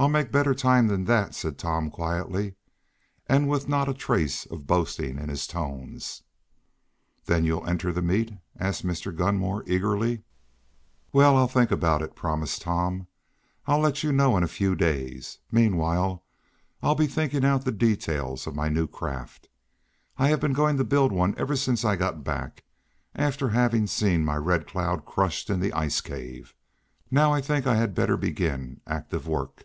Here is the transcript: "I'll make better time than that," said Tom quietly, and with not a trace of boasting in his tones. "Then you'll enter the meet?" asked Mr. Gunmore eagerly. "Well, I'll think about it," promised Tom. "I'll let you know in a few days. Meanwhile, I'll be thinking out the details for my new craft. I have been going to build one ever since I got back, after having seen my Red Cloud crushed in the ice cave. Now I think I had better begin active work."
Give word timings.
"I'll 0.00 0.08
make 0.08 0.30
better 0.30 0.54
time 0.54 0.86
than 0.86 1.06
that," 1.06 1.34
said 1.34 1.58
Tom 1.58 1.90
quietly, 1.90 2.54
and 3.26 3.48
with 3.48 3.68
not 3.68 3.88
a 3.88 3.92
trace 3.92 4.46
of 4.46 4.64
boasting 4.64 5.18
in 5.18 5.28
his 5.28 5.44
tones. 5.44 6.22
"Then 7.26 7.44
you'll 7.44 7.66
enter 7.68 7.92
the 7.92 8.00
meet?" 8.00 8.32
asked 8.60 8.86
Mr. 8.86 9.12
Gunmore 9.12 9.64
eagerly. 9.66 10.22
"Well, 11.12 11.36
I'll 11.36 11.48
think 11.48 11.72
about 11.72 12.00
it," 12.00 12.14
promised 12.14 12.62
Tom. 12.62 13.08
"I'll 13.66 13.80
let 13.80 14.04
you 14.04 14.12
know 14.12 14.36
in 14.36 14.44
a 14.44 14.46
few 14.46 14.76
days. 14.76 15.38
Meanwhile, 15.50 16.22
I'll 16.80 16.94
be 16.94 17.08
thinking 17.08 17.44
out 17.44 17.64
the 17.64 17.72
details 17.72 18.44
for 18.44 18.52
my 18.52 18.68
new 18.68 18.86
craft. 18.86 19.48
I 20.16 20.28
have 20.28 20.38
been 20.38 20.52
going 20.52 20.76
to 20.76 20.84
build 20.84 21.10
one 21.10 21.34
ever 21.36 21.56
since 21.56 21.84
I 21.84 21.96
got 21.96 22.22
back, 22.22 22.62
after 23.16 23.48
having 23.48 23.88
seen 23.88 24.24
my 24.24 24.36
Red 24.36 24.64
Cloud 24.68 25.04
crushed 25.04 25.50
in 25.50 25.58
the 25.58 25.72
ice 25.72 26.00
cave. 26.00 26.54
Now 27.10 27.32
I 27.32 27.40
think 27.40 27.66
I 27.66 27.74
had 27.74 27.96
better 27.96 28.16
begin 28.16 28.80
active 28.86 29.26
work." 29.26 29.64